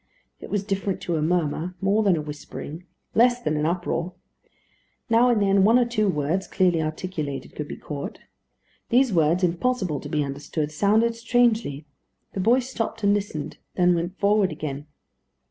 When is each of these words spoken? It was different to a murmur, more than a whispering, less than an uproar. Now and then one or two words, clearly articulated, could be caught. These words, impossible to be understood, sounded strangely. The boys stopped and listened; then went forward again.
It 0.39 0.49
was 0.49 0.63
different 0.63 0.99
to 1.01 1.15
a 1.15 1.21
murmur, 1.21 1.75
more 1.79 2.01
than 2.01 2.15
a 2.17 2.23
whispering, 2.23 2.85
less 3.13 3.39
than 3.39 3.55
an 3.55 3.67
uproar. 3.67 4.13
Now 5.11 5.29
and 5.29 5.39
then 5.39 5.63
one 5.63 5.77
or 5.77 5.85
two 5.85 6.09
words, 6.09 6.47
clearly 6.47 6.81
articulated, 6.81 7.53
could 7.55 7.67
be 7.67 7.77
caught. 7.77 8.17
These 8.89 9.13
words, 9.13 9.43
impossible 9.43 9.99
to 9.99 10.09
be 10.09 10.23
understood, 10.23 10.71
sounded 10.71 11.15
strangely. 11.15 11.85
The 12.33 12.39
boys 12.39 12.67
stopped 12.67 13.03
and 13.03 13.13
listened; 13.13 13.59
then 13.75 13.93
went 13.93 14.17
forward 14.17 14.51
again. 14.51 14.87